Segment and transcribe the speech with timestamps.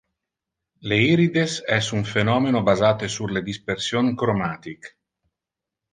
[0.93, 4.95] Le irides es un phenomeno basate sur le dispersion chromatic.